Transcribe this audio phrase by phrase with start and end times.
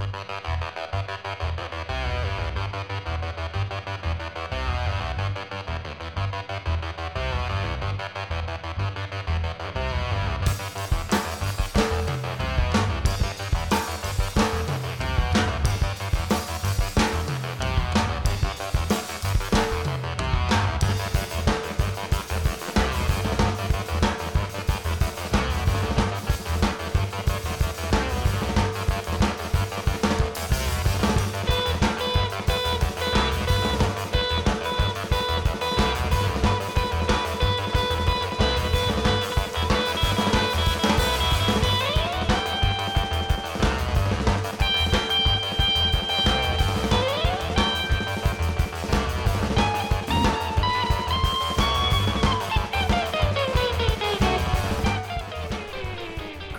[0.00, 0.59] Música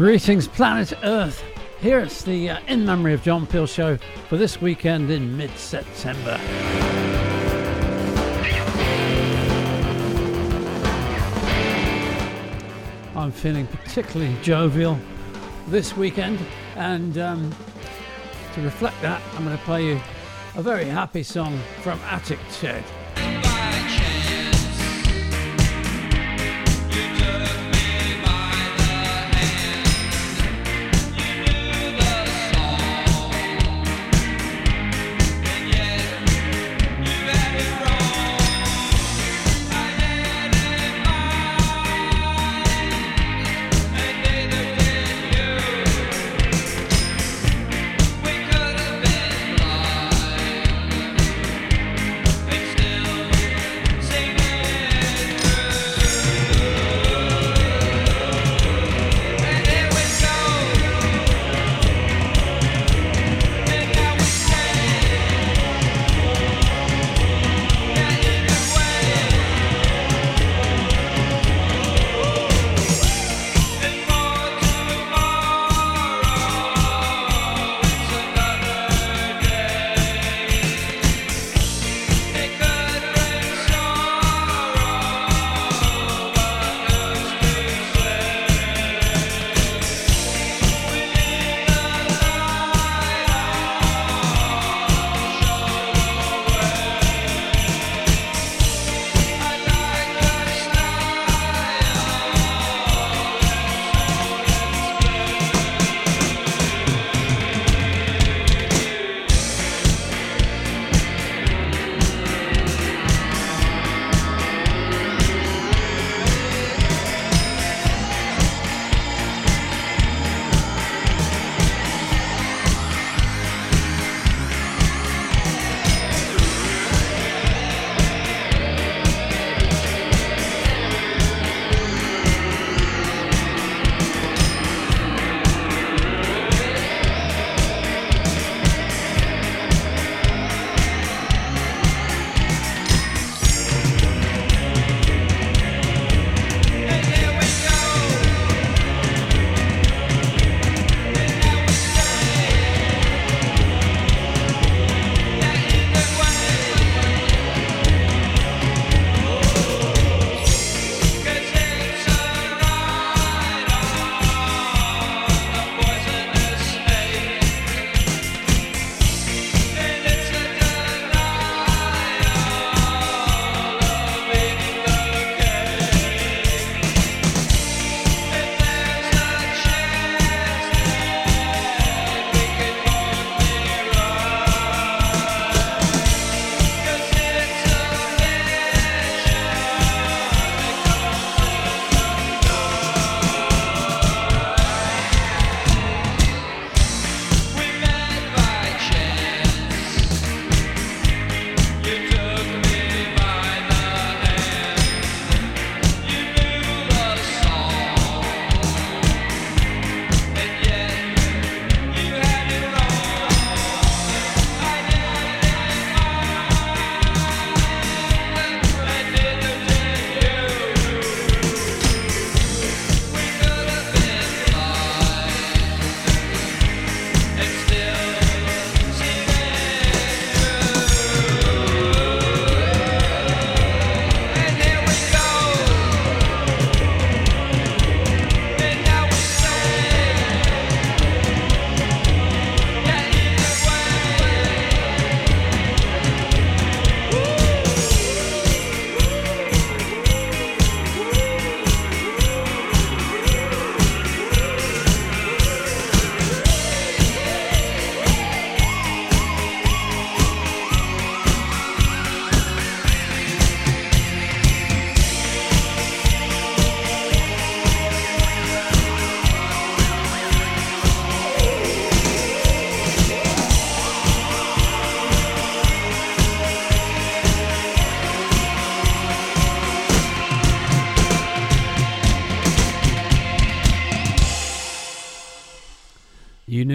[0.01, 1.43] Greetings, planet Earth.
[1.79, 3.97] Here it's the uh, In Memory of John Peel show
[4.29, 6.39] for this weekend in mid September.
[13.15, 14.97] I'm feeling particularly jovial
[15.67, 16.39] this weekend,
[16.77, 17.55] and um,
[18.55, 20.01] to reflect that, I'm going to play you
[20.55, 22.83] a very happy song from Attic Shed.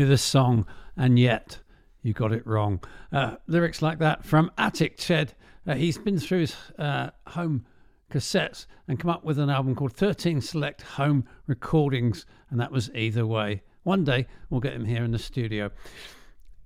[0.06, 0.66] The song,
[0.96, 1.58] and yet
[2.02, 2.80] you got it wrong.
[3.12, 5.34] Uh, lyrics like that from Attic Shed.
[5.66, 7.66] Uh, he's been through his uh, home
[8.08, 12.88] cassettes and come up with an album called 13 Select Home Recordings, and that was
[12.94, 13.62] Either Way.
[13.82, 15.72] One day we'll get him here in the studio.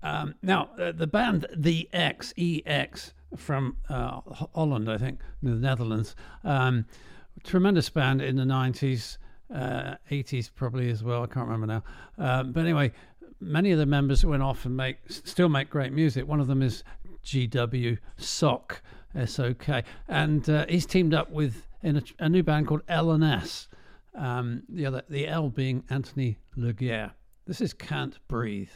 [0.03, 4.21] Um, now, uh, the band The X, EX, from uh,
[4.55, 6.15] Holland, I think, the Netherlands,
[6.45, 6.85] um,
[7.43, 9.17] tremendous band in the 90s,
[9.55, 11.85] uh, 80s probably as well, I can't remember now.
[12.19, 12.93] Um, but anyway,
[13.41, 16.27] many of the members went off and make still make great music.
[16.27, 16.85] One of them is
[17.25, 18.83] GW Sok,
[19.15, 23.25] S-O-K, and uh, he's teamed up with in a, a, new band called L and
[23.25, 23.69] S.
[24.15, 27.13] Um, the other, the L being Anthony Laguerre.
[27.47, 28.71] This is Can't Breathe.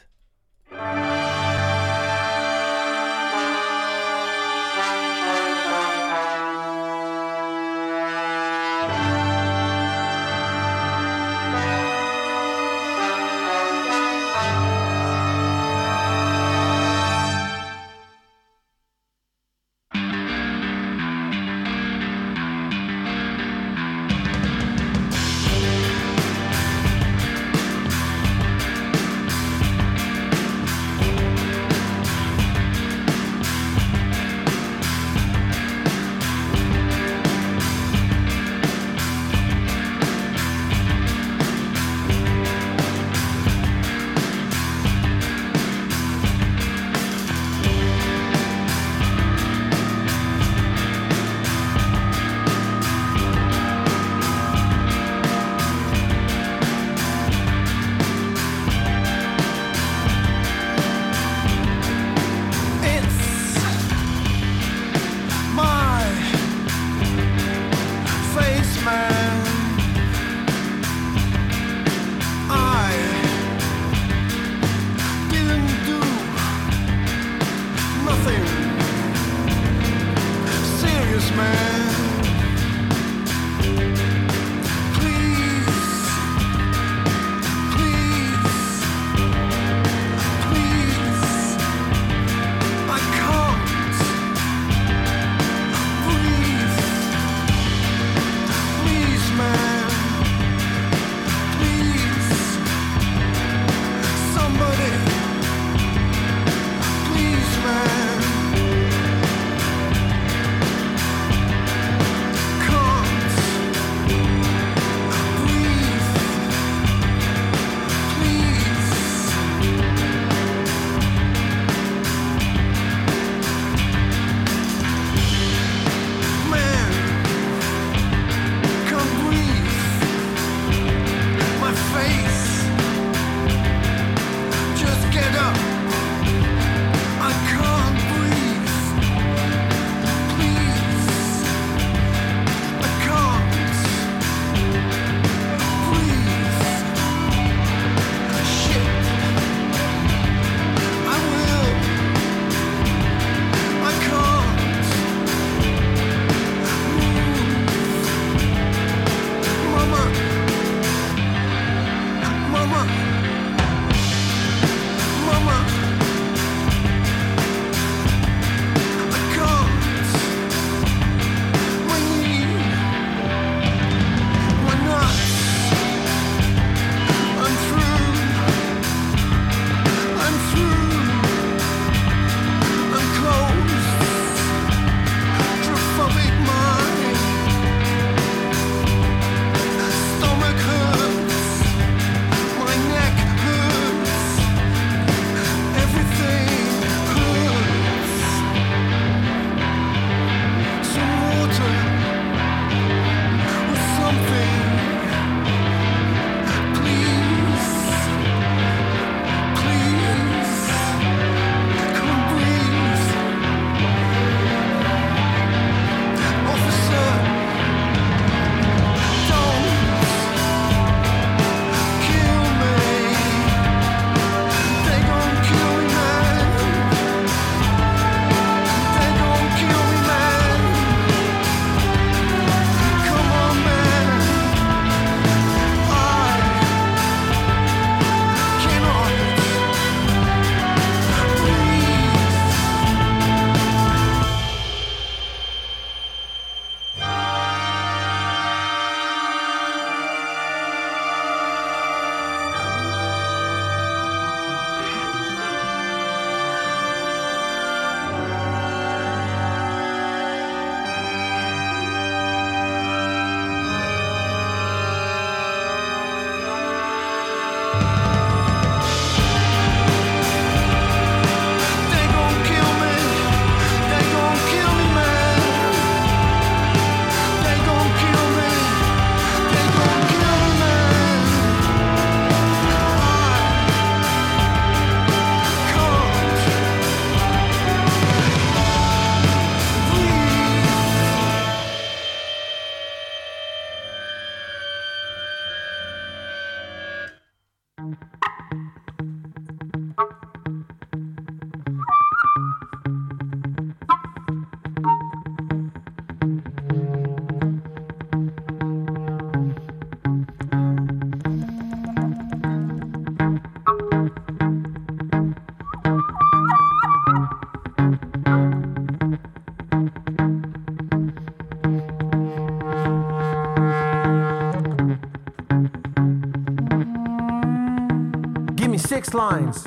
[329.04, 329.66] Honest lines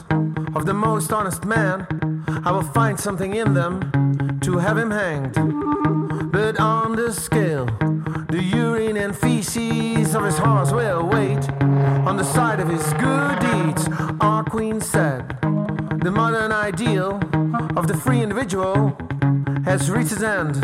[0.56, 1.86] of the most honest man,
[2.44, 5.36] I will find something in them to have him hanged.
[6.32, 7.66] But on the scale,
[8.30, 11.48] the urine and feces of his horse will wait
[12.08, 13.88] on the side of his good deeds.
[14.22, 15.40] Our queen said,
[16.02, 17.20] the modern ideal
[17.76, 18.98] of the free individual
[19.66, 20.56] has reached its end.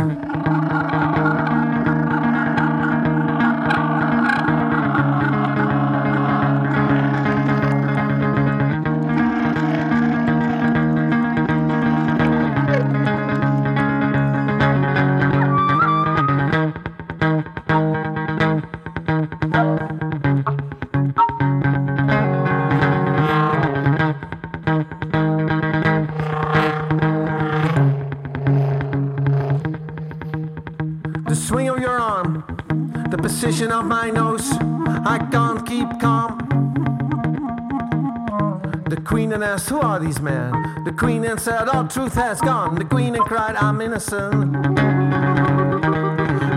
[39.53, 40.83] Asked, Who are these men?
[40.83, 42.75] The queen said, All truth has gone.
[42.75, 44.51] The queen and cried, I'm innocent.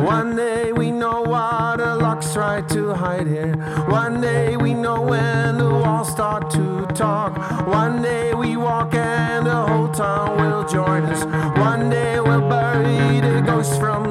[0.02, 3.54] One day we know what the locks try to hide here.
[3.88, 7.36] One day we know when the walls start to talk.
[7.66, 11.22] One day we walk and the whole town will join us.
[11.58, 14.05] One day we'll bury the ghosts from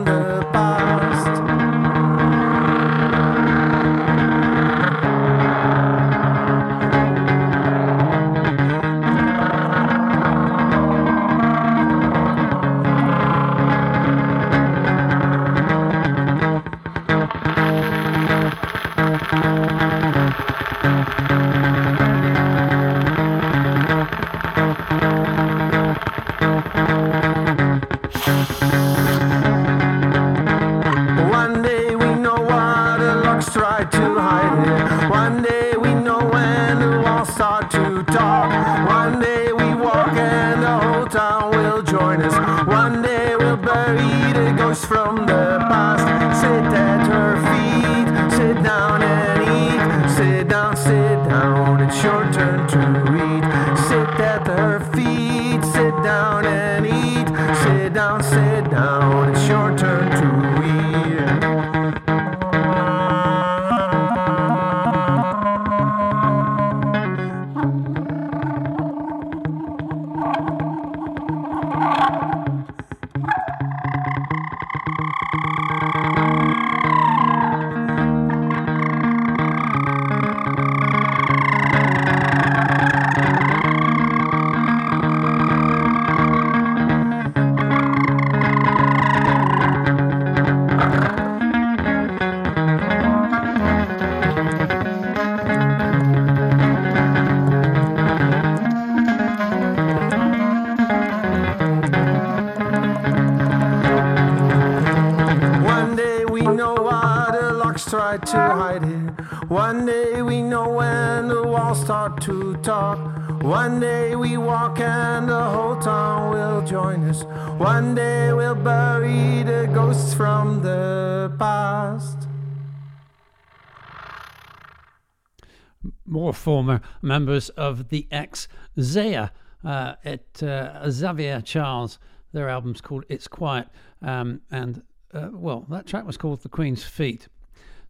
[126.79, 128.47] former members of the ex
[128.79, 129.29] Zaya
[129.63, 131.99] uh, at uh, Xavier Charles.
[132.33, 133.67] Their album's called It's Quiet,
[134.01, 134.81] um, and
[135.13, 137.27] uh, well, that track was called The Queen's Feet.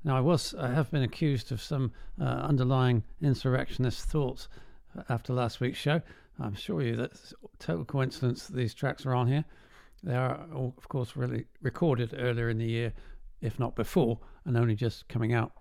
[0.04, 4.48] Now, I was I have been accused of some uh, underlying insurrectionist thoughts
[5.10, 6.02] after last week's show.
[6.40, 9.46] I'm sure you that's total coincidence that these tracks are on here.
[10.04, 12.94] They are, of course, really recorded earlier in the year,
[13.42, 15.54] if not before, and only just coming out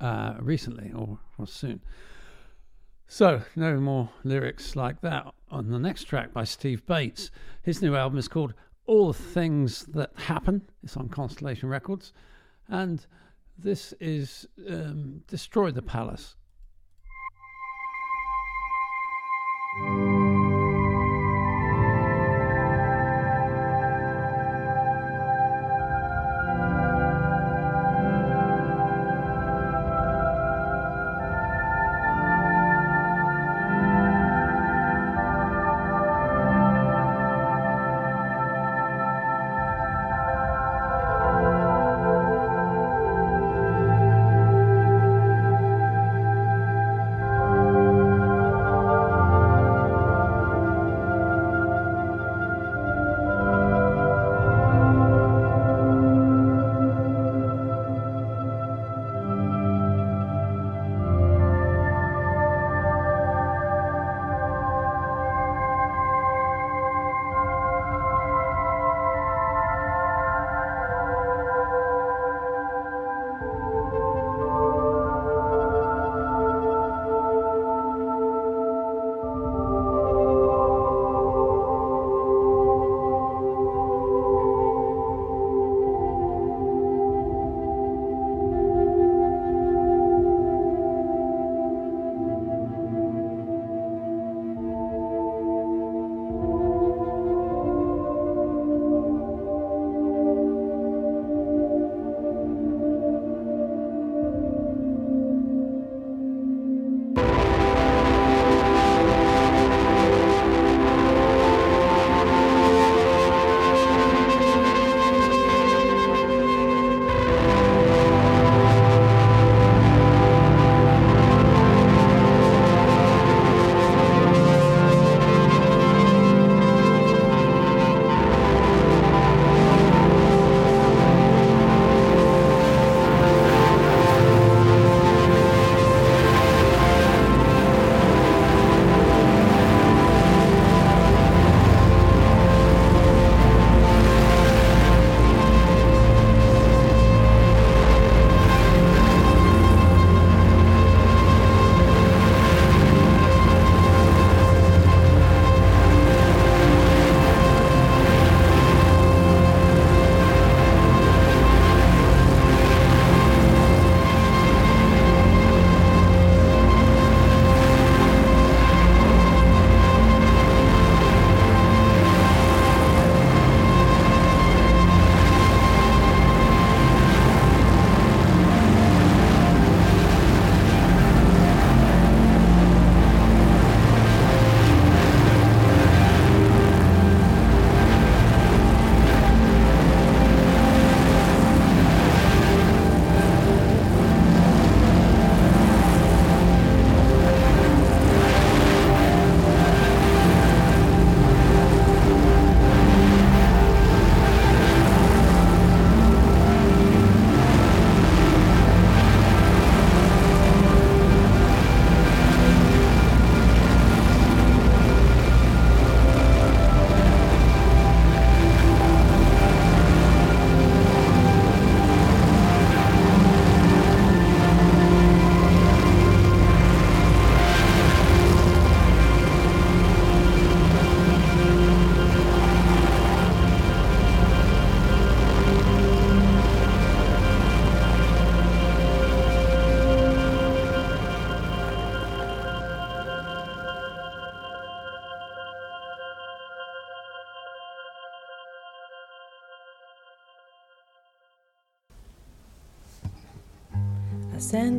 [0.00, 1.80] uh, recently or, or soon.
[3.10, 7.30] So, no more lyrics like that on the next track by Steve Bates.
[7.62, 8.52] His new album is called
[8.84, 10.68] All the Things That Happen.
[10.84, 12.12] It's on Constellation Records.
[12.68, 13.06] And
[13.56, 16.36] this is um, Destroy the Palace.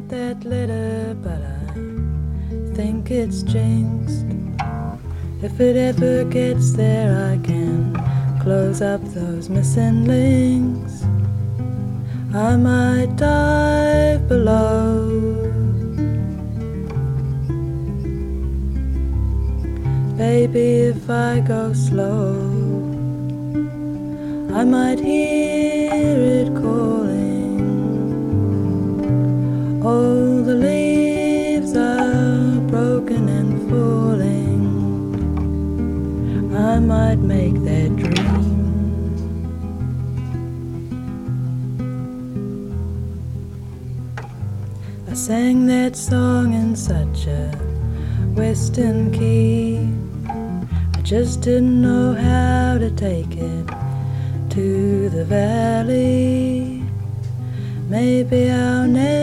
[0.09, 4.25] That letter, but I think it's jinxed.
[5.43, 7.93] If it ever gets there, I can
[8.41, 11.03] close up those missing links.
[12.33, 15.11] I might dive below.
[20.17, 22.33] Baby, if I go slow,
[24.55, 25.28] I might hear
[45.95, 47.51] song in such a
[48.35, 49.89] western key.
[50.27, 53.67] I just didn't know how to take it
[54.51, 56.83] to the valley.
[57.87, 59.18] Maybe I'll never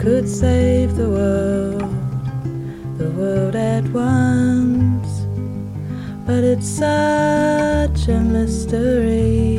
[0.00, 1.82] could save the world,
[2.96, 5.10] the world at once.
[6.26, 9.58] But it's such a mystery.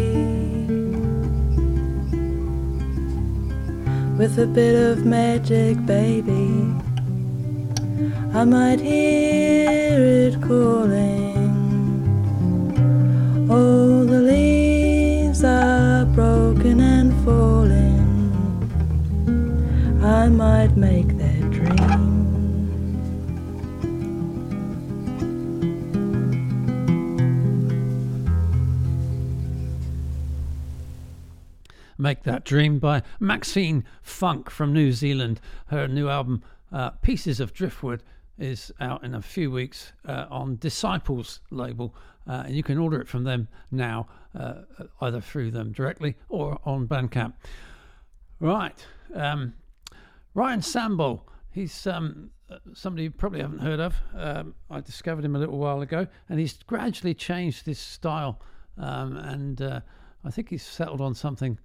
[4.18, 6.50] With a bit of magic, baby,
[8.34, 11.52] I might hear it calling.
[13.48, 14.01] Oh,
[20.22, 21.78] I might make that dream.
[31.98, 35.42] Make That Dream by Maxine Funke from New Zealand.
[35.66, 38.04] Her new album, uh, Pieces of Driftwood,
[38.38, 41.96] is out in a few weeks uh, on Disciples label,
[42.28, 44.06] uh, and you can order it from them now,
[44.38, 44.62] uh,
[45.02, 47.34] either through them directly or on Bandcamp.
[48.40, 49.56] Right, um,
[50.34, 51.22] Ryan Samble.
[51.52, 52.30] He's um,
[52.74, 53.96] somebody you probably haven't heard of.
[54.16, 58.42] Um, I discovered him a little while ago, and he's gradually changed his style,
[58.78, 59.82] um, and uh,
[60.24, 61.60] I think he's settled on something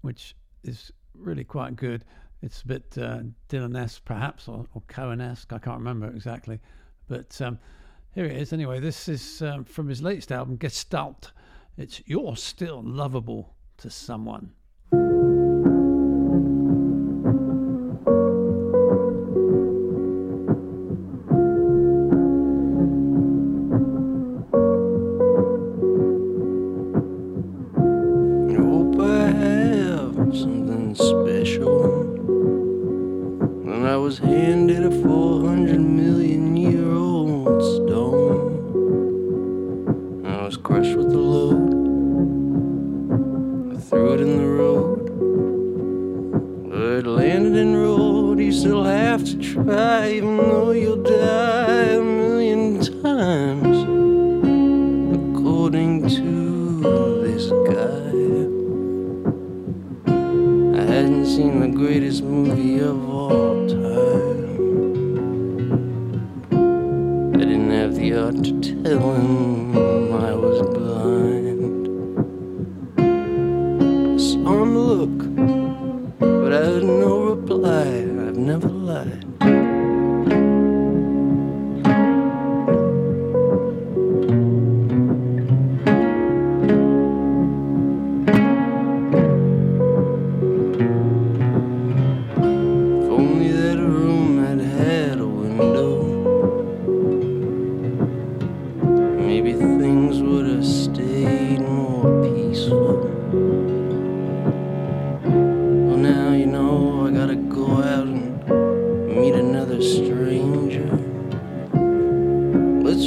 [0.00, 2.04] which is really quite good.
[2.42, 5.52] It's a bit uh, Dylan-esque, perhaps, or, or Cohen-esque.
[5.52, 6.58] I can't remember exactly.
[7.06, 7.58] But um,
[8.14, 8.52] here it is.
[8.52, 11.32] Anyway, this is um, from his latest album, Gestalt.
[11.76, 14.52] It's You're Still Lovable to Someone.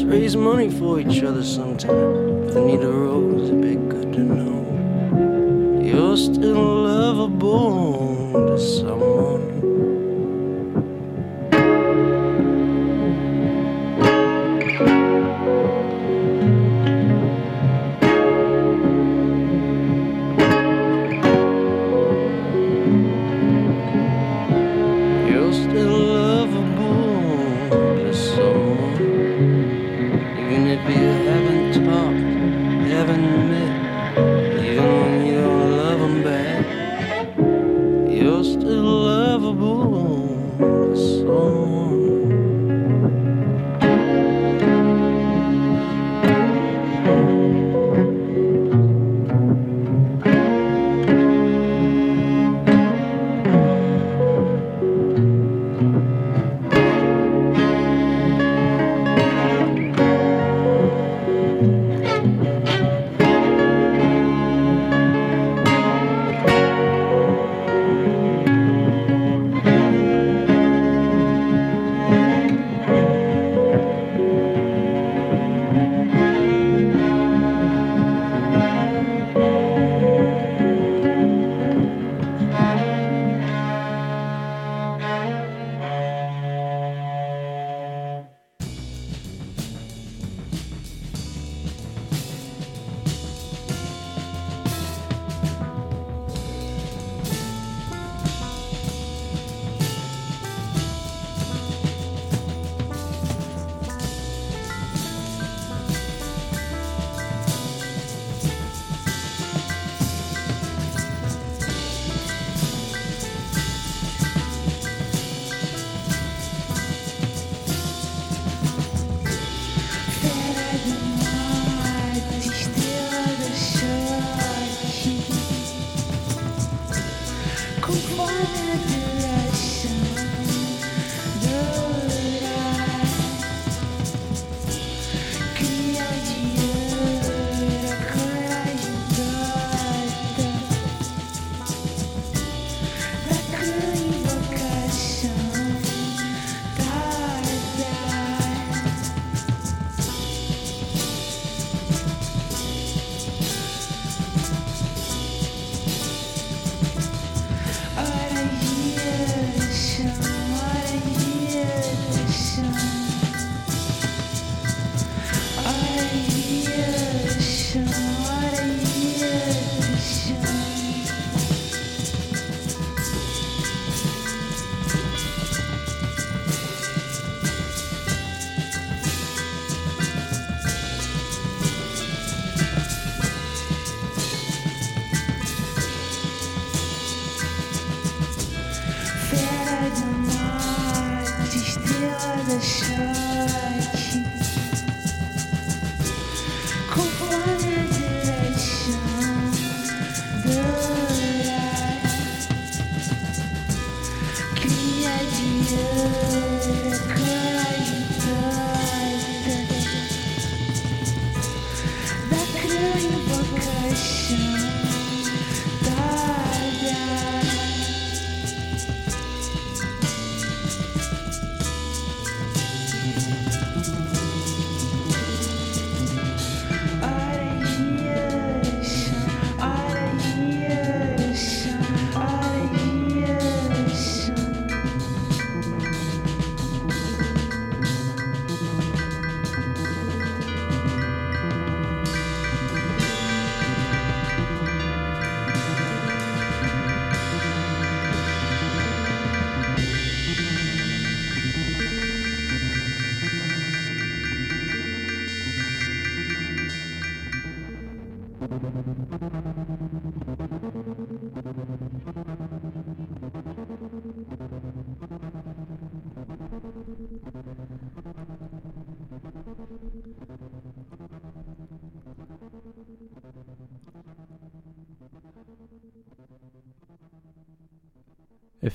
[0.05, 2.43] Raise money for each other sometime.
[2.45, 4.53] If the need arose, it'd be good to know
[5.81, 9.62] you're still lovable to someone.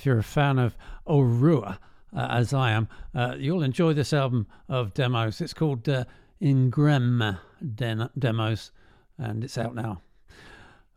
[0.08, 0.74] You're a fan of
[1.06, 1.76] Orua,
[2.16, 5.42] uh, as I am, uh, you'll enjoy this album of demos.
[5.42, 6.06] It's called uh,
[6.40, 7.38] Ingrem
[7.74, 8.72] Den- Demos,
[9.18, 10.00] and it's out now.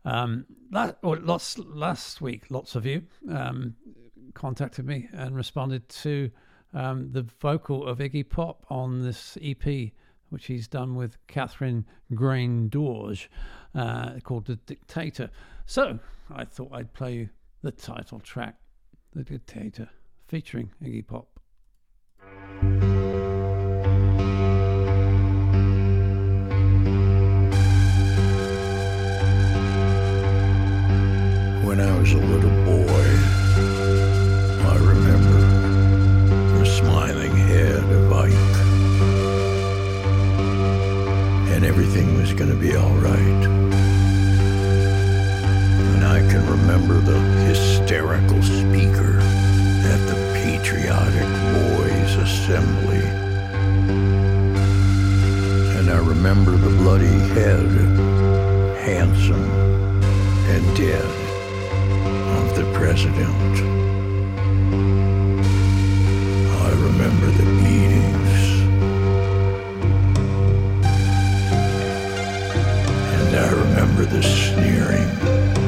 [0.06, 3.76] Um, last, lots, last week, lots of you um,
[4.32, 6.30] contacted me and responded to
[6.72, 9.90] um, the vocal of Iggy Pop on this EP,
[10.30, 13.28] which he's done with Catherine Graindorge,
[13.74, 15.28] uh, called The Dictator.
[15.66, 15.98] So
[16.34, 17.28] I thought I'd play you
[17.60, 18.56] the title track
[19.14, 19.90] the Dictator,
[20.26, 21.28] featuring Iggy Pop.
[31.62, 33.18] When I was a little boy,
[34.64, 38.32] I remember the smiling head of Ike.
[41.54, 43.71] And everything was going to be all right.
[46.12, 53.00] I can remember the hysterical speaker at the Patriotic Boys Assembly.
[55.78, 57.66] And I remember the bloody head,
[58.84, 59.50] handsome
[60.52, 61.10] and dead,
[62.36, 63.56] of the president.
[66.60, 68.40] I remember the beatings.
[73.16, 75.61] And I remember the sneering.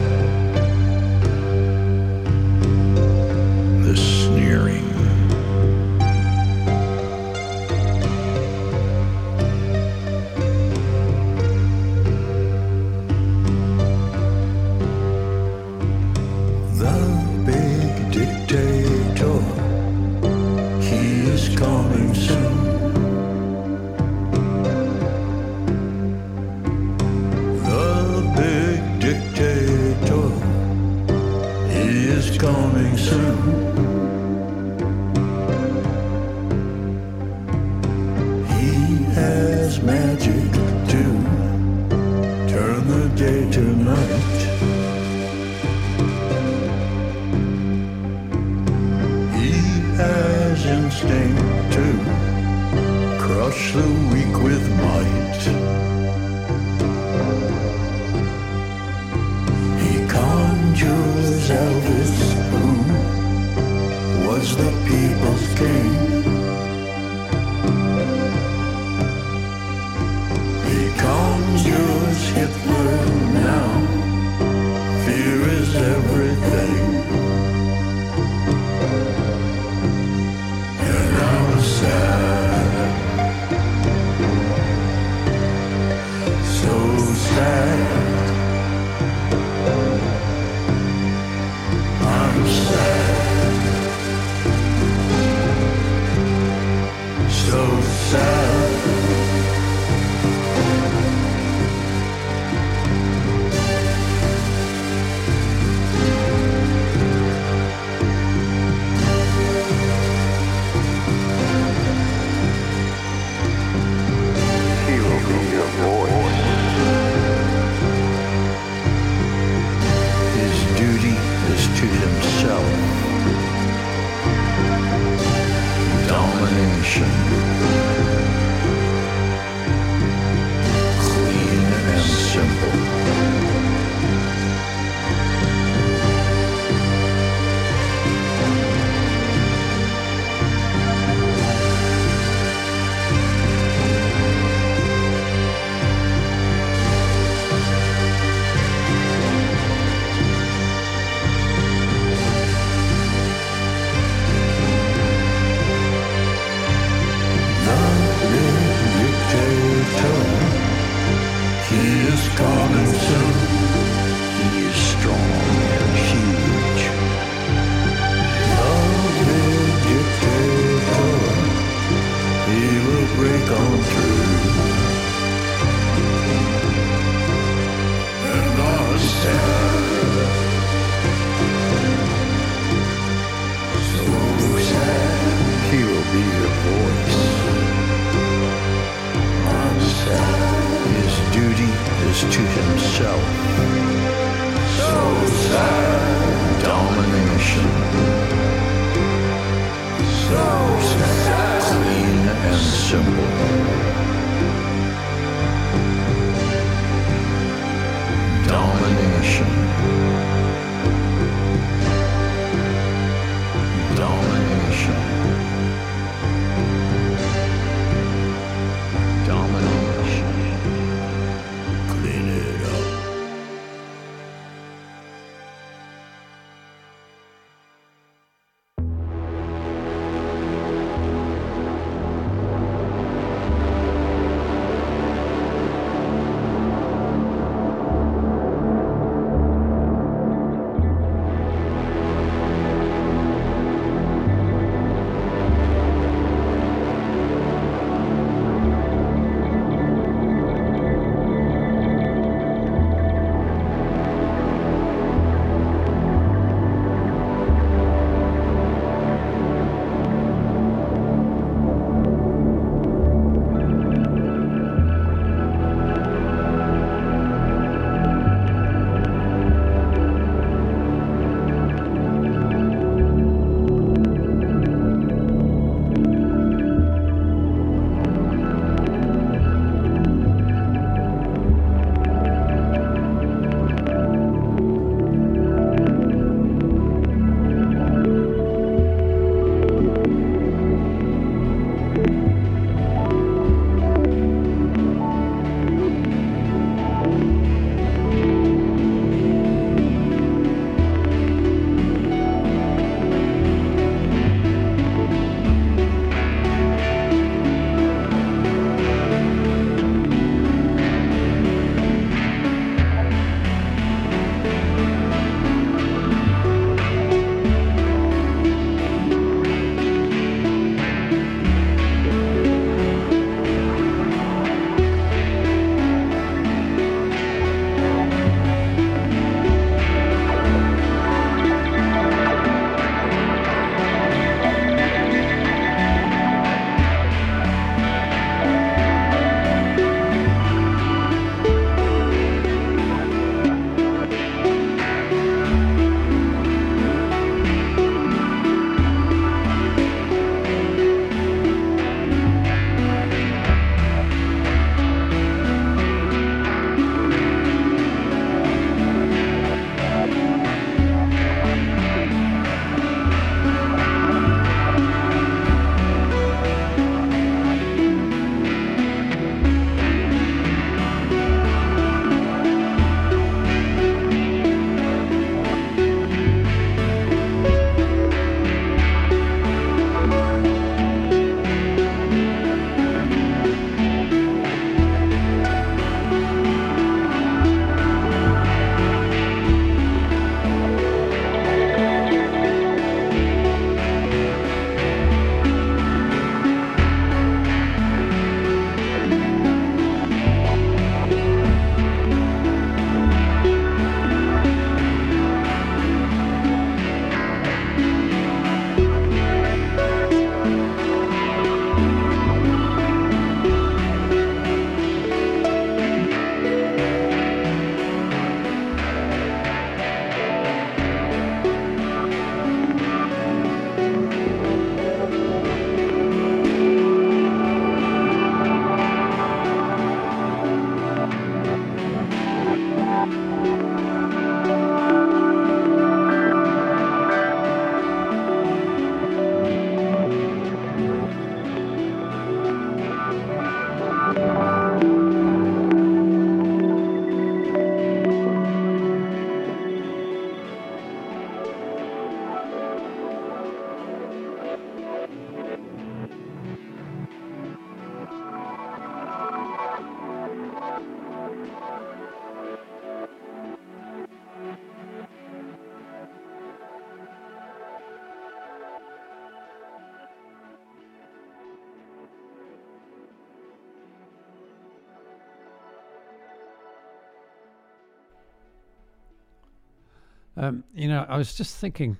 [480.44, 481.96] Um, you know, I was just thinking.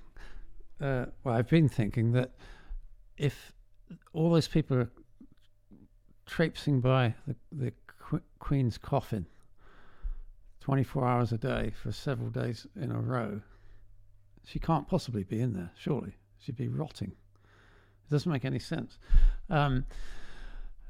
[0.80, 2.32] Uh, well, I've been thinking that
[3.16, 3.52] if
[4.12, 4.90] all those people are
[6.26, 9.26] traipsing by the, the qu- Queen's coffin
[10.60, 13.40] 24 hours a day for several days in a row,
[14.44, 16.12] she can't possibly be in there, surely.
[16.38, 17.12] She'd be rotting.
[17.12, 18.98] It doesn't make any sense.
[19.48, 19.86] Um,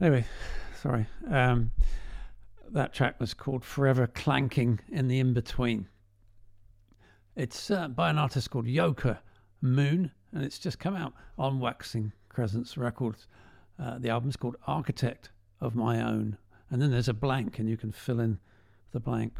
[0.00, 0.24] anyway,
[0.82, 1.06] sorry.
[1.30, 1.70] Um,
[2.72, 5.86] that track was called Forever Clanking in the In Between.
[7.36, 9.20] It's uh, by an artist called Yoka
[9.60, 13.26] Moon, and it's just come out on Waxing Crescents Records.
[13.76, 15.30] Uh, the album's called Architect
[15.60, 16.38] of My Own.
[16.70, 18.38] And then there's a blank, and you can fill in
[18.92, 19.34] the blank.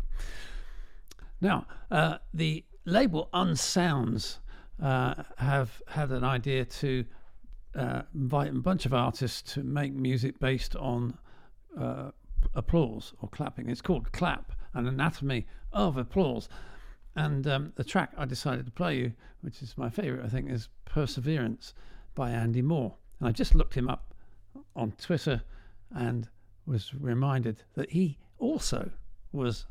[1.40, 4.38] Now, uh, the label Unsounds
[4.82, 7.04] uh, have had an idea to
[7.76, 11.16] uh, invite a bunch of artists to make music based on
[11.78, 12.10] uh,
[12.54, 13.68] applause or clapping.
[13.68, 16.48] It's called Clap, an anatomy of applause.
[17.16, 20.50] And um, the track I decided to play you, which is my favourite, I think,
[20.50, 21.74] is Perseverance
[22.14, 22.94] by Andy Moore.
[23.20, 24.14] And I just looked him up
[24.74, 25.42] on Twitter
[25.94, 26.28] and
[26.66, 28.90] was reminded that he also
[29.32, 29.66] was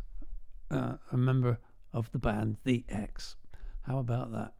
[0.71, 1.57] uh, a member
[1.91, 3.35] of the band The Ex.
[3.81, 4.53] How about that?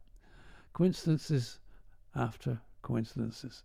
[0.72, 1.58] Coincidences
[2.14, 3.62] after coincidences.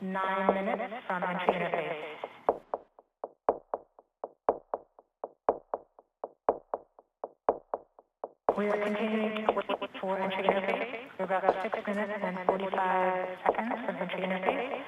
[0.00, 2.22] Nine minutes from entry interface.
[8.56, 11.18] We are continuing to wait for entry interface.
[11.18, 14.84] We're about six minutes and 45 seconds from entry interface.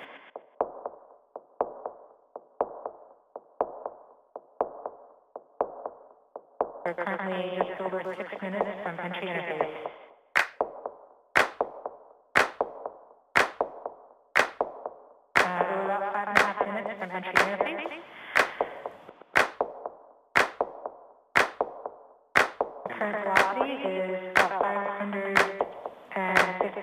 [6.86, 9.99] We're currently just over six minutes from entry interface.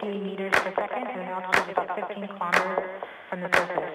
[0.07, 3.91] 550 meters per second and an altitude about 15 kilometers from the surface.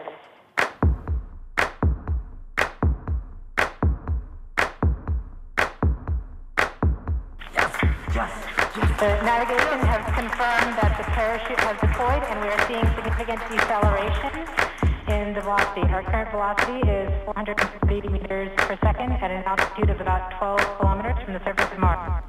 [9.01, 14.47] The navigation has confirmed that the parachute has deployed and we are seeing significant deceleration
[15.09, 15.83] in the velocity.
[15.91, 21.17] Our current velocity is 480 meters per second at an altitude of about 12 kilometers
[21.25, 22.23] from the surface of Mars.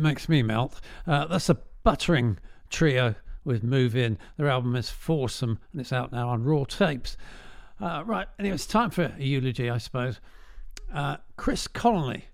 [0.00, 0.80] Makes me melt.
[1.06, 2.38] Uh, that's a buttering
[2.70, 3.14] trio
[3.44, 4.18] with Move In.
[4.36, 7.16] Their album is Foursome and it's out now on Raw Tapes.
[7.80, 10.20] Uh, right, anyway, it's time for a eulogy, I suppose.
[10.94, 12.26] Uh, Chris Connolly,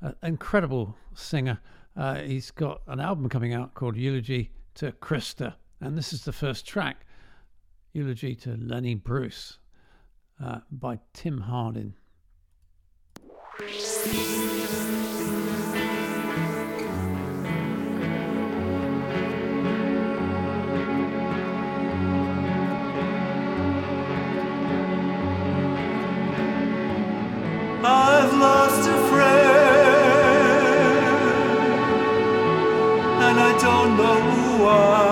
[0.00, 1.60] an incredible singer.
[1.96, 6.32] Uh, he's got an album coming out called Eulogy to Krista, and this is the
[6.32, 7.06] first track,
[7.92, 9.58] Eulogy to Lenny Bruce,
[10.42, 11.94] uh, by Tim Hardin.
[27.82, 29.70] I've lost a friend,
[33.26, 35.09] and I don't know why.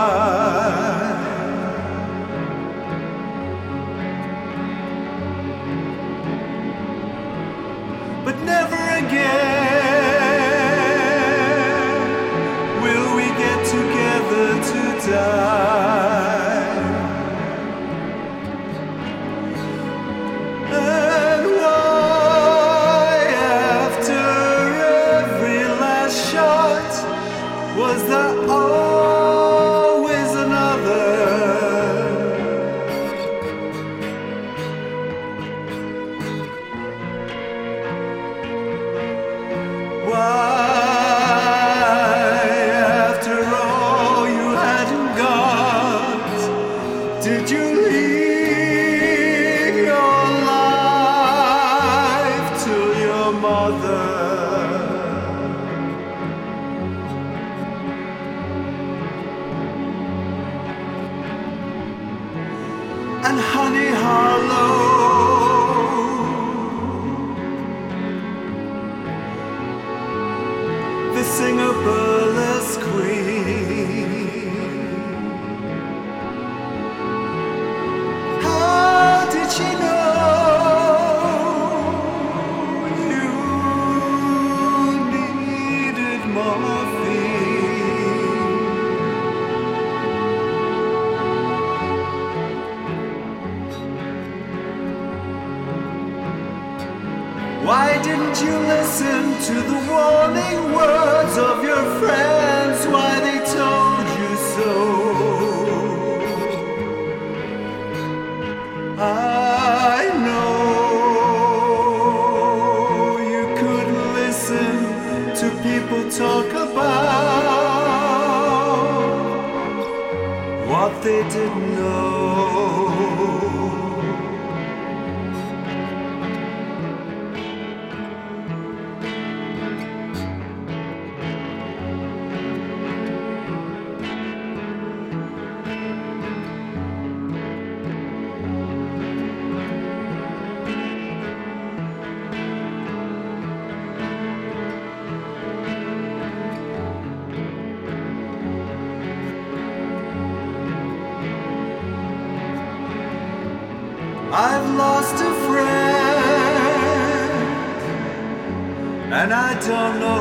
[159.67, 160.18] Don't know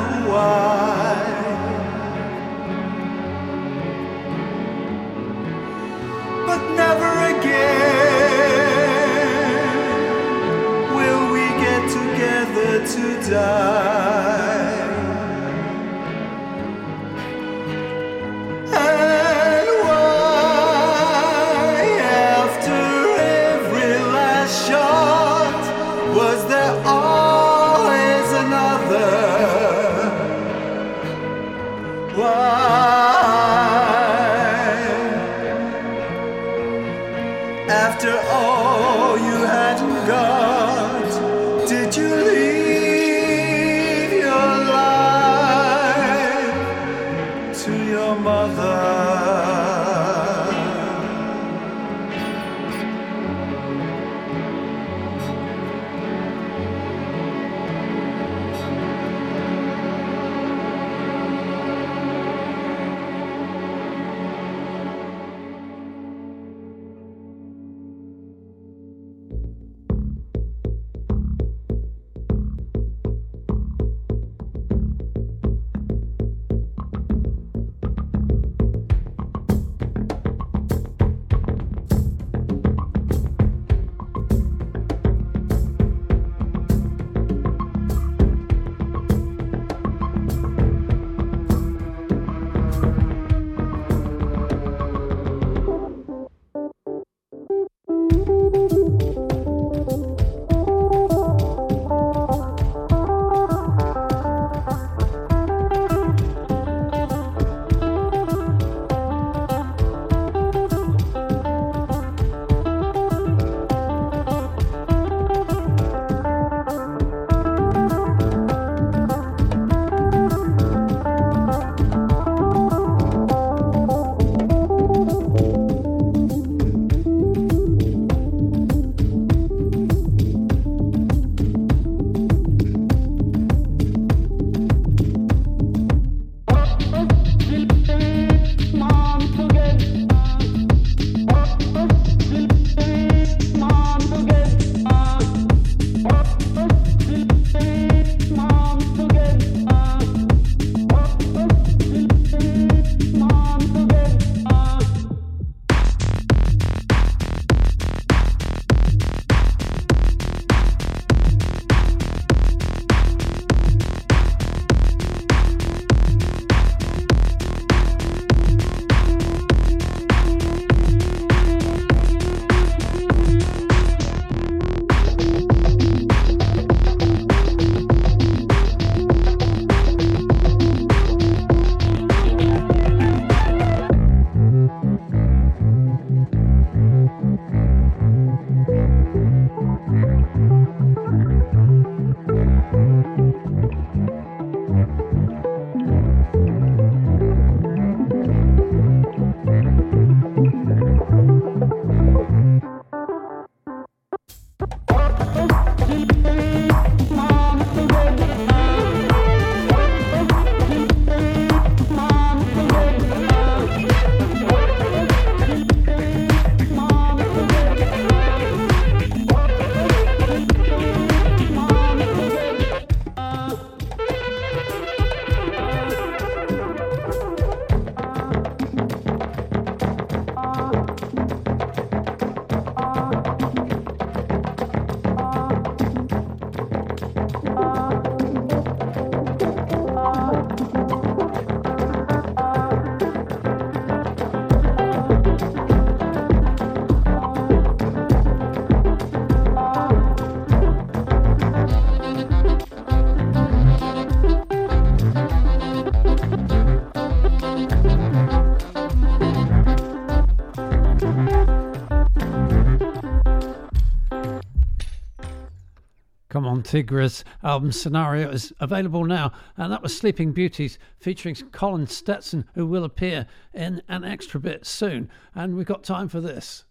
[266.64, 272.66] on, album Scenario is available now, and that was Sleeping Beauties featuring Colin Stetson, who
[272.66, 275.10] will appear in an extra bit soon.
[275.36, 276.66] And we've got time for this.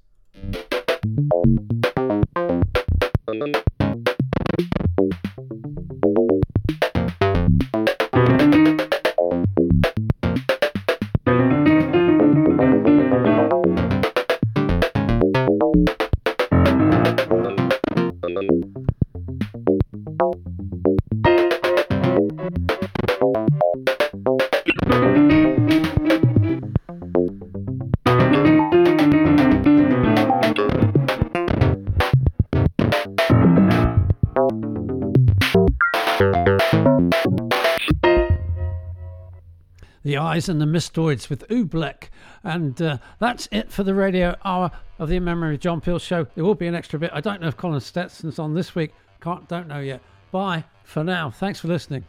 [40.37, 42.11] Eyes and the Mistoids with Oobleck.
[42.45, 45.99] And uh, that's it for the radio hour of the In Memory of John Peel
[45.99, 46.27] show.
[46.35, 47.11] There will be an extra bit.
[47.15, 48.93] I don't know if Colin Stetson's on this week.
[49.23, 50.03] Can't, don't know yet.
[50.33, 51.31] Bye for now.
[51.31, 52.05] Thanks for listening.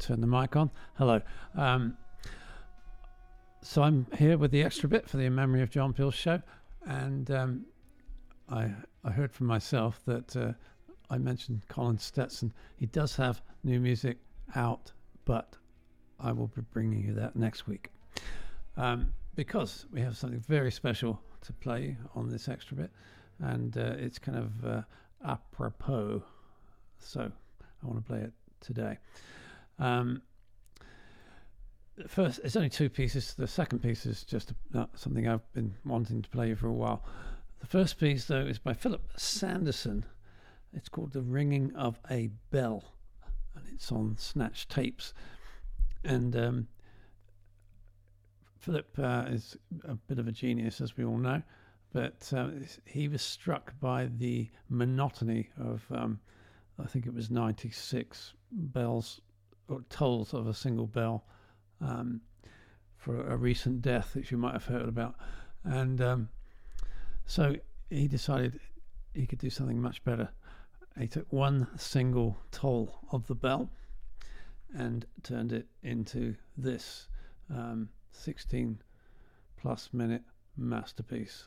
[0.00, 0.70] Turn the mic on.
[0.94, 1.20] Hello.
[1.54, 1.96] Um,
[3.62, 6.40] so I'm here with the extra bit for the In Memory of John Peel show,
[6.86, 7.66] and um,
[8.48, 8.70] I
[9.04, 10.52] I heard from myself that uh,
[11.10, 12.52] I mentioned Colin Stetson.
[12.76, 14.16] He does have new music
[14.54, 14.92] out,
[15.26, 15.56] but
[16.18, 17.90] I will be bringing you that next week
[18.76, 22.90] um, because we have something very special to play on this extra bit,
[23.40, 24.82] and uh, it's kind of uh,
[25.26, 26.22] apropos.
[26.98, 27.30] So
[27.82, 28.96] I want to play it today.
[29.80, 30.22] Um,
[32.06, 33.34] first, it's only two pieces.
[33.34, 37.02] The second piece is just uh, something I've been wanting to play for a while.
[37.60, 40.04] The first piece, though, is by Philip Sanderson.
[40.72, 42.84] It's called The Ringing of a Bell,
[43.56, 45.14] and it's on Snatch Tapes.
[46.04, 46.68] And um,
[48.58, 51.42] Philip uh, is a bit of a genius, as we all know,
[51.92, 52.48] but uh,
[52.84, 56.20] he was struck by the monotony of, um,
[56.78, 59.20] I think it was 96 bells
[59.88, 61.24] tolls of a single bell
[61.80, 62.20] um,
[62.96, 65.14] for a recent death that you might have heard about.
[65.64, 66.28] And um,
[67.26, 67.56] so
[67.88, 68.60] he decided
[69.14, 70.28] he could do something much better.
[70.98, 73.70] He took one single toll of the bell
[74.74, 77.08] and turned it into this
[77.50, 78.80] um, 16
[79.56, 80.22] plus minute
[80.56, 81.46] masterpiece.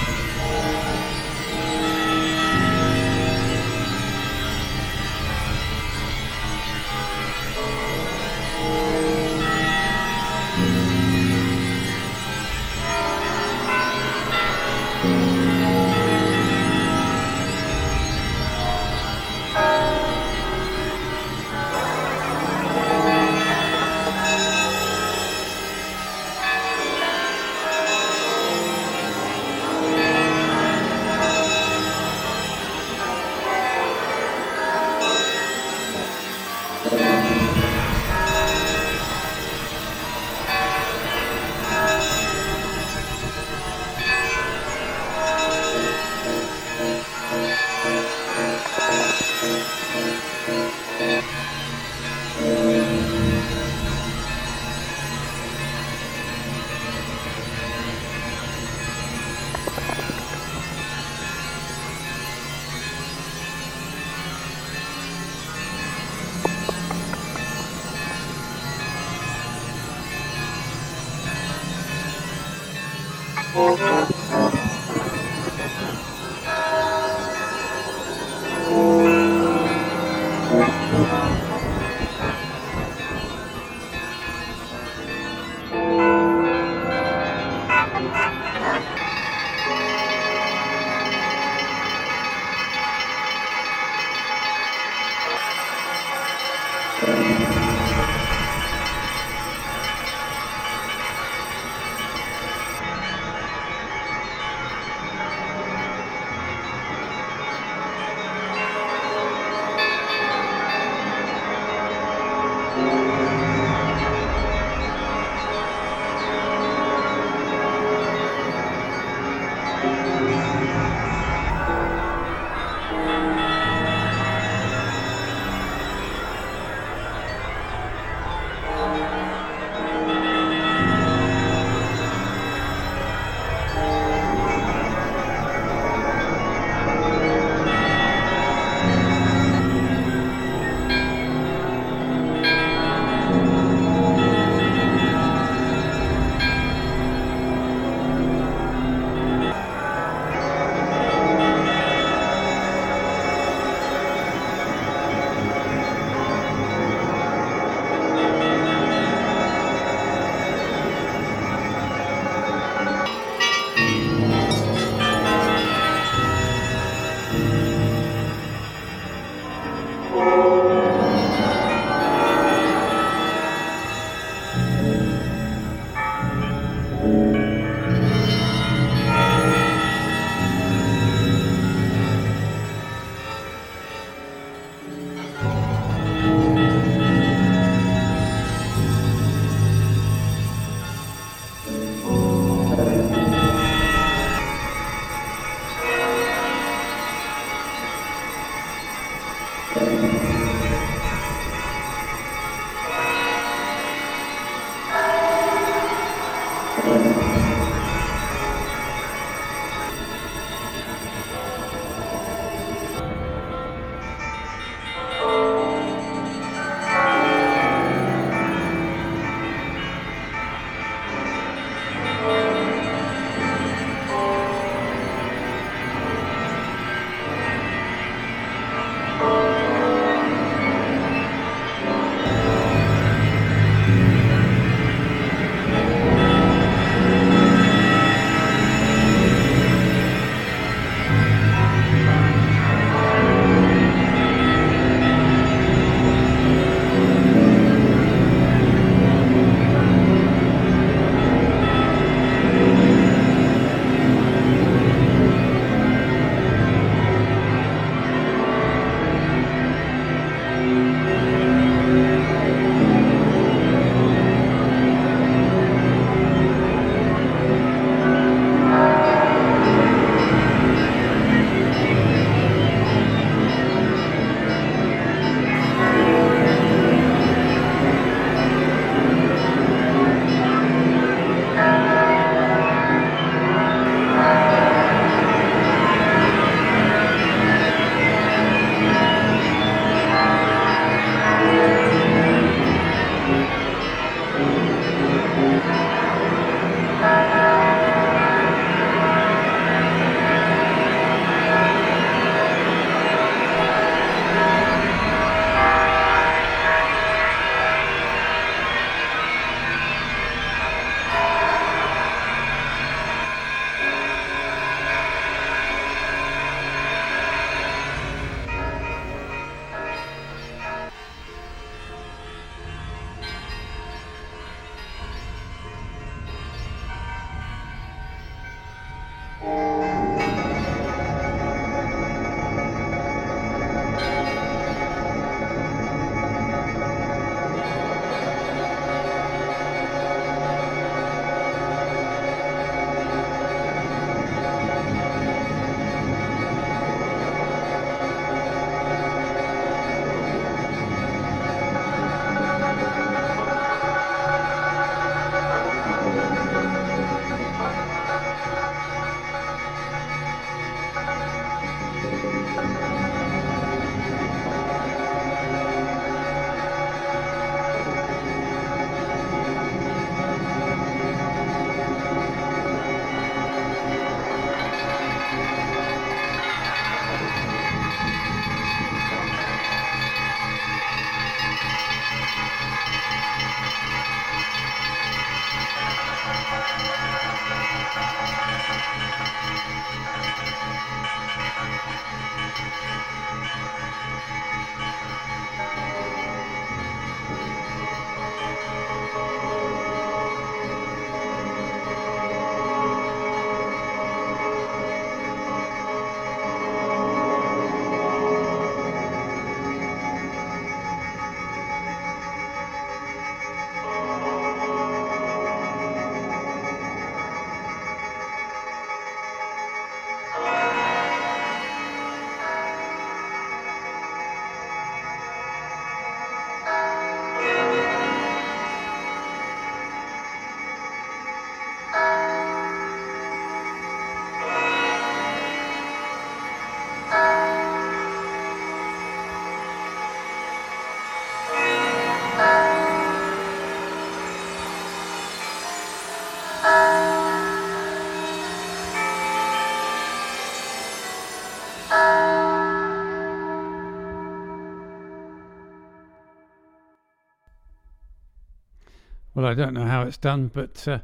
[459.41, 460.99] Well, I don't know how it's done, but uh,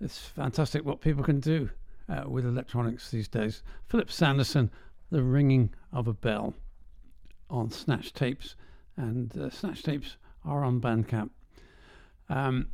[0.00, 1.70] it's fantastic what people can do
[2.08, 3.62] uh, with electronics these days.
[3.86, 4.72] Philip Sanderson,
[5.12, 6.54] The Ringing of a Bell
[7.48, 8.56] on Snatch Tapes,
[8.96, 11.30] and uh, Snatch Tapes are on Bandcamp.
[12.28, 12.70] Um,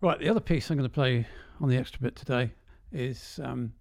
[0.00, 1.26] right, the other piece I'm going to play
[1.60, 2.52] on the extra bit today
[2.92, 3.72] is um,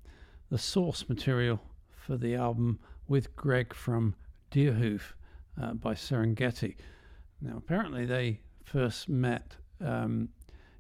[0.50, 1.62] the source material
[1.96, 4.16] for the album with Greg from
[4.50, 5.14] Deerhoof
[5.62, 6.78] uh, by Serengeti.
[7.42, 10.30] Now, apparently, they first met um,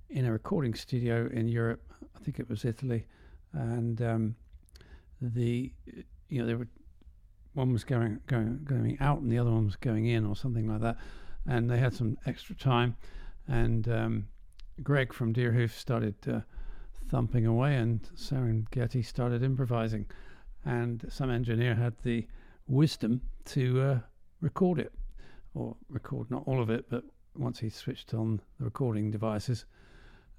[0.09, 1.81] in a recording studio in Europe.
[2.15, 3.05] I think it was Italy,
[3.53, 4.35] and um,
[5.21, 5.71] the
[6.29, 6.67] you know they were
[7.53, 10.67] one was going going going out and the other one was going in or something
[10.67, 10.97] like that,
[11.45, 12.95] and they had some extra time,
[13.47, 14.27] and um,
[14.83, 16.41] Greg from Deerhoof started uh,
[17.09, 20.07] thumping away, and Serengeti started improvising,
[20.65, 22.27] and some engineer had the
[22.67, 23.99] wisdom to uh,
[24.41, 24.91] record it,
[25.53, 27.03] or record not all of it, but
[27.37, 29.65] once he switched on the recording devices,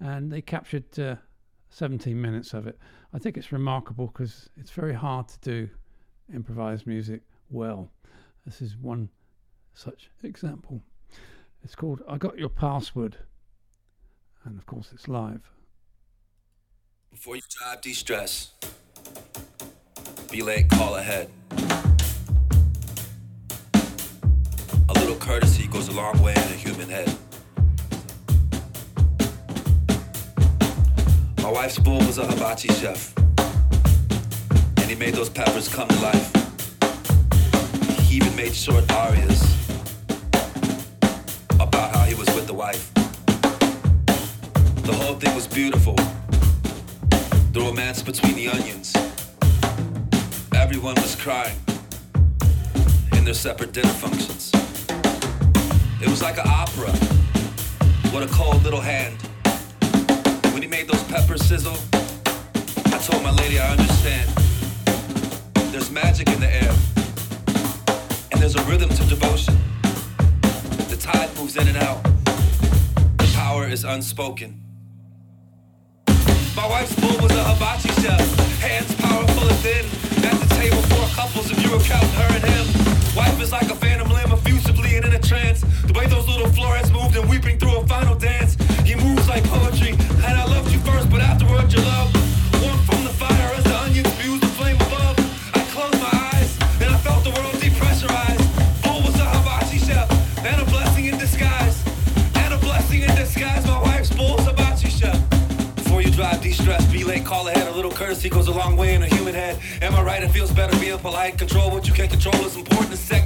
[0.01, 1.17] and they captured uh,
[1.71, 2.79] 17 minutes of it.
[3.13, 5.69] I think it's remarkable because it's very hard to do
[6.33, 7.91] improvised music well.
[8.45, 9.09] This is one
[9.75, 10.83] such example.
[11.63, 13.17] It's called I Got Your Password,
[14.45, 15.51] and of course, it's live.
[17.11, 18.53] Before you drive, de stress.
[20.31, 21.31] Be late, call ahead.
[25.07, 27.09] Little courtesy goes a long way in a human head.
[31.41, 33.15] My wife's bull was a hibachi chef,
[34.79, 36.29] and he made those peppers come to life.
[38.01, 39.43] He even made short arias
[41.61, 42.93] about how he was with the wife.
[44.89, 45.95] The whole thing was beautiful.
[47.53, 48.93] The romance between the onions.
[50.53, 51.57] Everyone was crying
[53.13, 54.36] in their separate dinner functions.
[55.99, 56.93] It was like an opera.
[58.13, 59.17] What a cold little hand.
[60.53, 61.77] When he made those peppers sizzle,
[62.87, 64.31] I told my lady I understand.
[65.73, 66.75] There's magic in the air.
[68.31, 69.57] And there's a rhythm to devotion.
[70.91, 72.03] The tide moves in and out.
[73.17, 74.61] The power is unspoken.
[76.55, 78.21] My wife's bull was a hibachi chef.
[78.61, 79.85] Hands powerful and thin.
[80.25, 82.67] At the table, four couples if you were counting her and him.
[83.17, 84.26] Wife is like a phantom limb,
[85.27, 85.61] trance.
[85.83, 88.55] The way those little florets moved and weeping through a final dance.
[88.85, 89.93] He moves like poetry.
[90.23, 92.15] And I loved you first, but afterwards your love.
[92.63, 95.19] Warm from the fire as the onions fuse the flame above.
[95.55, 96.51] I closed my eyes
[96.81, 98.45] and I felt the world depressurized.
[98.85, 100.07] Bull was a hibachi chef
[100.47, 101.83] and a blessing in disguise.
[102.37, 103.67] And a blessing in disguise.
[103.67, 105.19] My wife's bull's hibachi chef.
[105.75, 107.67] Before you drive, de-stress, be late, call ahead.
[107.67, 109.59] A little courtesy goes a long way in a human head.
[109.83, 110.23] Am I right?
[110.23, 111.37] It feels better being polite.
[111.37, 112.37] Control what you can't control.
[112.47, 113.26] is important goals.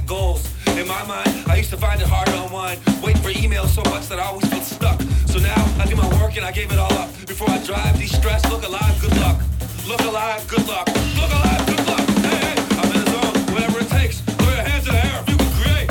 [0.91, 2.77] my mind, I used to find it hard to unwind.
[3.01, 4.99] Wait for emails so much that I always felt stuck.
[5.31, 7.09] So now I do my work and I gave it all up.
[7.27, 9.39] Before I drive, de-stress, look alive, good luck.
[9.87, 10.87] Look alive, good luck.
[11.19, 12.05] Look alive, good luck.
[12.27, 13.35] Hey, hey, I'm in the zone.
[13.53, 15.89] Whatever it takes, throw your hands in the air if you can create.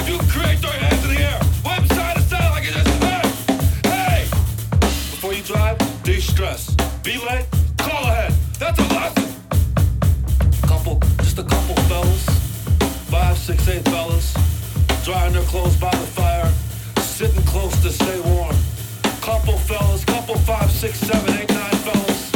[0.00, 1.40] If you can create, throw your hands in the air.
[1.66, 3.24] Wave side to side like it just hey,
[3.92, 4.22] hey.
[5.12, 6.62] Before you drive, de-stress.
[7.02, 7.47] Be late,
[15.08, 16.52] Drying their clothes by the fire.
[17.00, 18.54] Sitting close to stay warm.
[19.22, 22.30] Couple fellas, couple five, six, seven, eight, nine fellas.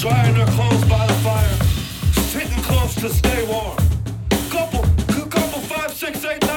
[0.00, 1.54] Drying their clothes by the fire.
[2.32, 3.76] Sitting close to stay warm.
[4.48, 4.84] Couple,
[5.28, 6.47] couple five, six, eight,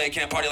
[0.00, 0.10] play.
[0.10, 0.48] Can't party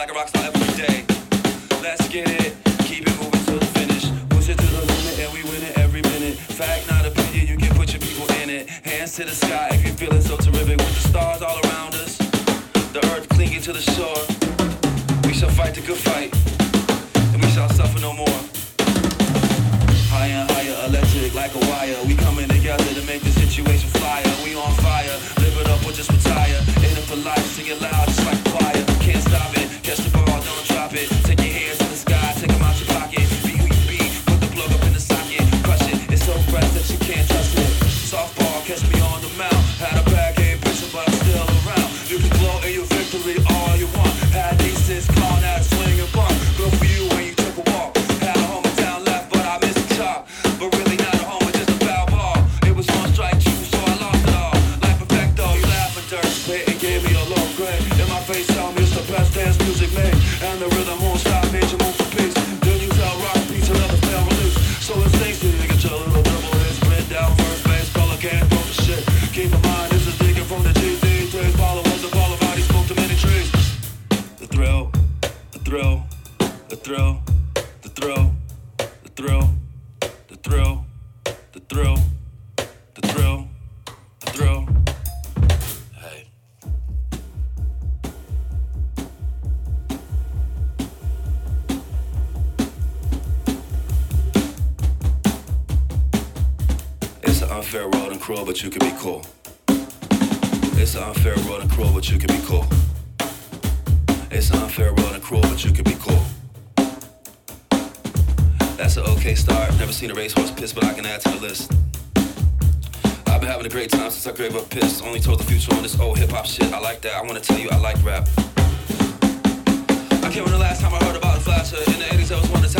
[114.28, 115.00] I gave up piss.
[115.00, 116.70] Only told the future on this old hip hop shit.
[116.70, 117.14] I like that.
[117.14, 118.28] I wanna tell you, I like rap.
[118.36, 121.76] I can't remember the last time I heard about a flasher.
[121.76, 122.77] Uh, in the 80s, there was one time when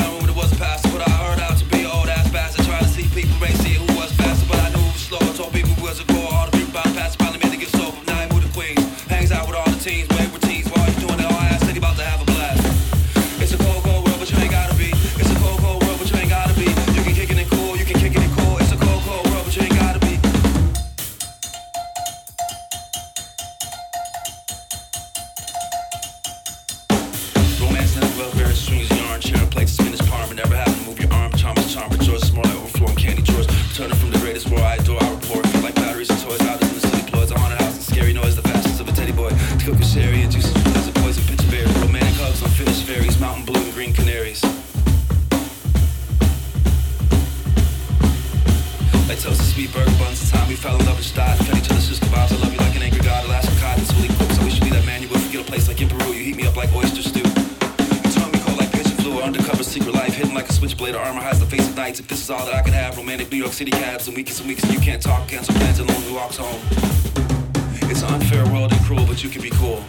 [63.59, 66.37] City cabs and weekends and weeks, and you can't talk, cancel plans, and lonely walks
[66.37, 66.61] home.
[67.91, 69.83] It's an unfair world and cruel, but you can be cool.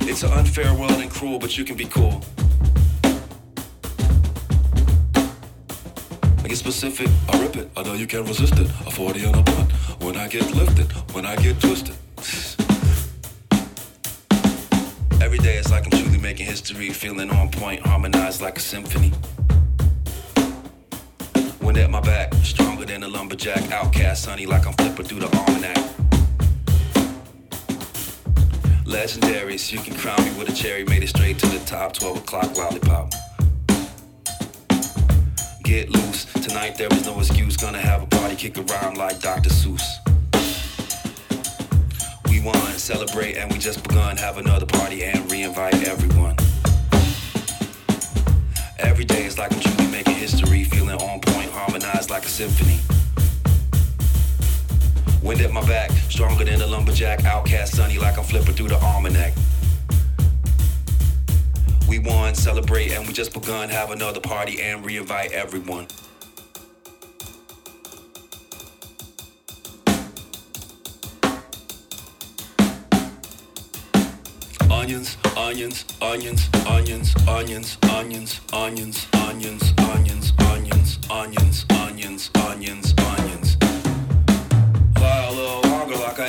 [0.00, 2.24] It's an unfair world and cruel, but you can be cool.
[6.42, 7.70] I get specific, I rip it.
[7.76, 8.66] I know you can't resist it.
[8.86, 9.70] A 40 on a blunt.
[10.00, 11.96] When I get lifted, when I get twisted.
[15.20, 19.12] Every day it's like I'm truly making history, feeling on point, harmonized like a symphony.
[21.74, 25.76] At my back, stronger than a lumberjack, outcast, sunny like I'm flipping through the almanac.
[28.84, 32.18] Legendaries, you can crown me with a cherry, made it straight to the top, 12
[32.18, 33.12] o'clock lollipop.
[35.64, 39.50] Get loose, tonight there is no excuse, gonna have a party, kick around like Dr.
[39.50, 39.82] Seuss.
[42.28, 46.36] We won, celebrate, and we just begun, have another party and re-invite everyone.
[49.02, 52.78] Every day is like I'm truly making history, feeling on point, harmonized like a symphony.
[55.24, 58.78] Wind at my back, stronger than a lumberjack, outcast sunny like I'm flipping through the
[58.78, 59.32] almanac.
[61.88, 65.88] We won, celebrate, and we just begun, have another party and re-invite everyone.
[75.52, 82.94] Onions, onions, onions, onions, onions, onions, onions, onions, onions, onions, onions, onions, onions,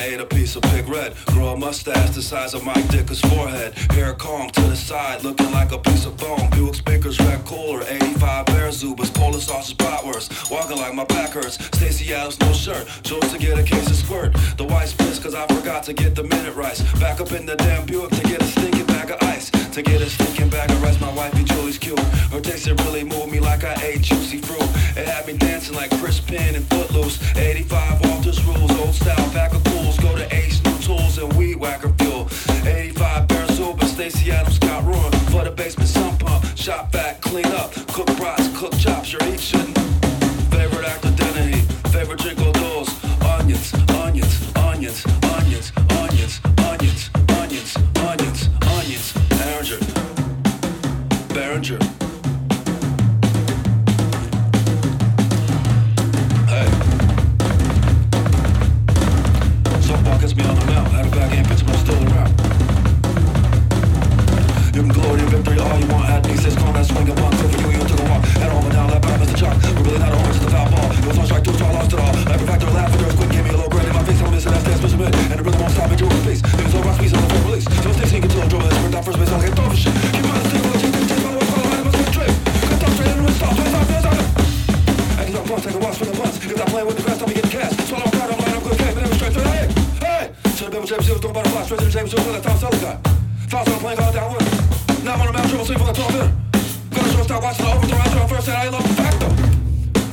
[0.04, 1.14] I ate a piece of pig red.
[1.28, 3.72] Grow a mustache the size of Mike Ditka's forehead.
[3.92, 6.50] Hair combed to the side, looking like a piece of bone.
[6.50, 10.50] Buick speakers, red cooler, 85 bear Zubaz, polar sausages, bratwurst.
[10.50, 11.54] Walking like my back hurts.
[11.78, 12.86] Stacy Adams, no shirt.
[13.02, 14.34] Chose to get a case of squirt.
[14.58, 16.82] The wife's pissed cause I forgot to get the minute rice.
[17.00, 19.50] Back up in the damn Buick to get a stinking bag of ice.
[19.74, 21.98] To get a stinking bag of rice, my and Julie's cute.
[21.98, 24.62] Her taste it really moved me like I ate juicy fruit.
[24.96, 27.18] It had me dancing like Chris Penn and Footloose.
[27.36, 29.98] 85 Walters rules, old style pack of fools.
[29.98, 32.28] Go to Ace New Tools and Weed Whacker Fuel.
[32.64, 35.10] 85 Baron Soup Stacy Adams got ruin.
[35.32, 36.44] For the basement sump pump.
[36.56, 37.72] Shop back, clean up.
[37.88, 39.40] Cook brats, cook chops, your eat
[61.32, 62.28] i.
[64.74, 66.10] You can glory in victory, all you want.
[66.10, 68.70] Addy says, "Come on, swing and punch." Over you, you took a walk, and over
[68.72, 69.56] now, that bat was a chalk.
[69.62, 70.88] We're really not a foul ball.
[71.44, 72.14] Two, so I lost it all.
[72.14, 74.20] In my face.
[74.22, 76.00] I'm missing that stance, and the rhythm won't stop face.
[76.00, 76.42] Release.
[78.84, 79.92] I'm out first base, I get over shit.
[80.14, 80.62] Keep stick,
[85.54, 86.36] I'll take the a walk, swing the blunts.
[86.44, 87.13] If I'm playing with the
[90.64, 92.98] 是跟不是不是东方的话，说是谁不是为了讨生感，
[93.50, 94.38] 放纵朋友的安稳，
[95.04, 96.18] 那么的描述我随风的作品，
[96.90, 99.28] 跟着说大话是 first and I love factor。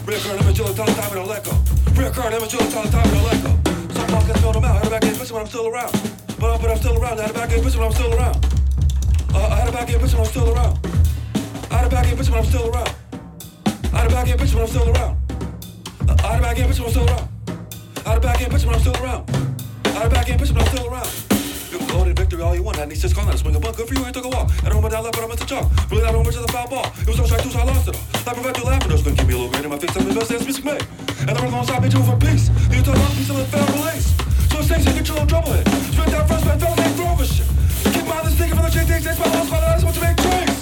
[0.06, 1.56] Reoccur 那么就当了 time don't let go。
[1.96, 2.92] Reoccur 那么就当了
[4.42, 5.92] throw them out, had a back end pussy when I'm still around.
[6.38, 8.46] But I'm, but I'm still around, had a back end pussy when I'm still around.
[9.34, 10.78] Uh, I had a back end pussy when I'm still around.
[11.72, 12.90] I had a back end pussy when I'm still around.
[13.94, 15.16] I had a back end uh, pussy when I'm still around.
[16.20, 17.28] I had a back end pussy when I'm still around.
[18.04, 19.51] I had a back end pussy when I'm still around.
[20.02, 21.06] I a back pitch when I'm still around.
[21.70, 22.74] You can go to victory all you want.
[22.82, 23.78] Had any six gone, swing a buck.
[23.78, 24.50] Good for you, ain't took a walk.
[24.66, 25.70] And home down left, but I missed a chalk.
[25.94, 26.90] Really I don't much of the foul ball.
[27.06, 28.02] It was no strike two, so I lost it all.
[28.26, 29.94] That prevent you laughing, those gonna keep me a little grin in my face.
[29.94, 30.82] I'm the best dance music made.
[31.30, 32.50] And the rhythm on stop me two for peace.
[32.74, 34.10] You talk about peace and let fail release.
[34.50, 35.70] So it stays in control, trouble it.
[35.70, 37.46] Sprint down first, man, don't make Grover shit.
[37.94, 40.02] Keep my other sticking from the chain, takes, takes my lost, my last, what you
[40.02, 40.58] make trades.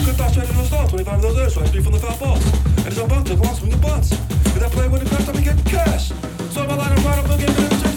[0.00, 2.16] Good thoughts straight into the stall, 25 of those so I speed from the foul
[2.16, 2.40] balls.
[2.80, 4.16] And it's on bounce, take one, swing the bunts.
[4.16, 6.08] If I play when it comes, I'm getting cash.
[6.56, 7.87] So my line, I'm right up, looking, and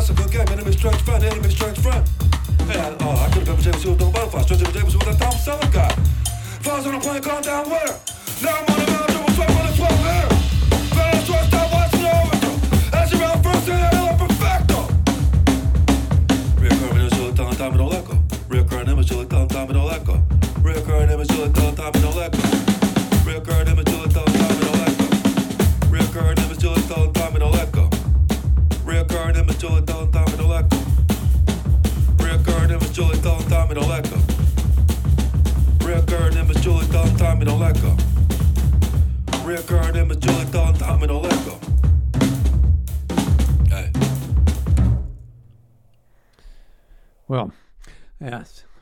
[0.00, 0.48] that's a good game.
[0.48, 2.08] Enemy strikes friend, enemy strikes friend.
[2.60, 4.40] And uh, I could have been James, who don't bother.
[4.42, 5.90] Straight to the tables with a thumb, summer guy.
[6.62, 7.98] Flies on a plane, calm down where?
[8.42, 8.89] Now I'm on a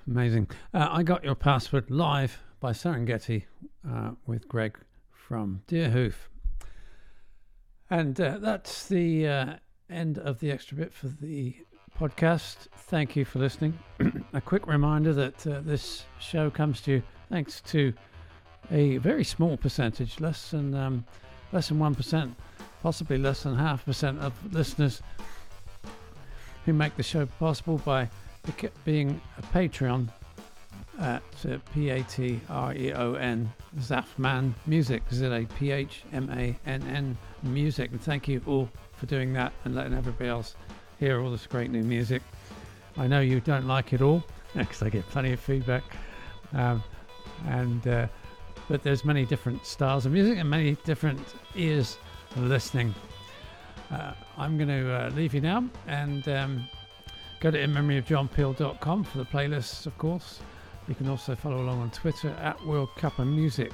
[0.08, 0.48] amazing.
[0.72, 3.44] Uh, I got your password live by Serengeti
[3.88, 4.78] uh, with Greg
[5.12, 6.14] from Deerhoof.
[7.90, 9.54] And uh, that's the uh,
[9.90, 11.56] end of the extra bit for the
[11.98, 12.68] podcast.
[12.74, 13.78] Thank you for listening.
[14.32, 17.92] a quick reminder that uh, this show comes to you thanks to
[18.70, 21.04] a very small percentage, less than um,
[21.52, 22.34] less than one percent,
[22.82, 25.02] possibly less than half percent of listeners
[26.64, 28.08] who make the show possible by
[28.84, 30.08] being a Patreon
[31.00, 36.02] at uh, P A T R E O N Zaphmann Music Z A P H
[36.12, 37.90] M A N N Music.
[37.90, 40.56] And thank you all for doing that and letting everybody else
[40.98, 42.22] hear all this great new music.
[42.96, 44.24] I know you don't like it all
[44.56, 45.84] because I get plenty of feedback.
[46.52, 46.82] Um,
[47.46, 48.08] and uh,
[48.68, 51.20] but there's many different styles of music and many different
[51.54, 51.96] ears
[52.36, 52.94] listening.
[53.90, 56.68] Uh, I'm going to uh, leave you now and um,
[57.40, 60.40] Go to inmemoryofjohnpeel.com for the playlists, of course.
[60.88, 63.70] You can also follow along on Twitter at World Cup and Music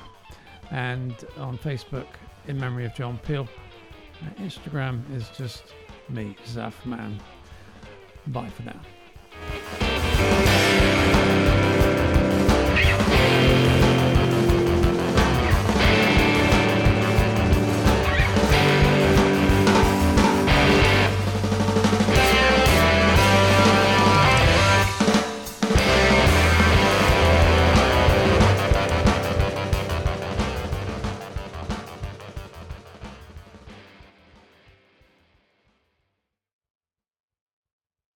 [0.71, 2.07] and on Facebook
[2.47, 3.49] in memory of John Peel.
[4.39, 5.75] Instagram is just
[6.09, 7.19] me, Zaphmann.
[8.27, 8.81] Bye for now.